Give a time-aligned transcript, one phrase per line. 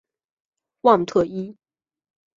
[0.81, 1.55] 旺特伊。